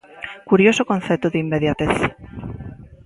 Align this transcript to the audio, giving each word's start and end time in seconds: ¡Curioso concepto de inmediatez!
¡Curioso 0.49 0.87
concepto 0.91 1.27
de 1.29 1.41
inmediatez! 1.45 1.95